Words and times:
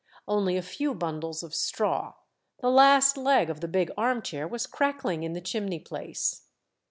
Only 0.27 0.57
a 0.57 0.63
few 0.63 0.95
bundles 0.95 1.43
of 1.43 1.53
straw; 1.53 2.15
the 2.59 2.71
last 2.71 3.17
leg 3.17 3.51
of 3.51 3.59
the 3.61 3.67
big 3.67 3.91
arm 3.95 4.23
chair 4.23 4.47
was 4.47 4.65
crackling 4.65 5.21
in 5.21 5.33
the 5.33 5.41
chimney 5.41 5.77
place. 5.77 6.47